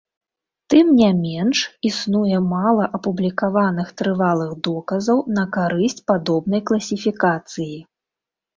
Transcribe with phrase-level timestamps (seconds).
[0.73, 7.73] Тым ня менш, існуе мала апублікаваных трывалых доказаў на карысць падобнай класіфікацыі.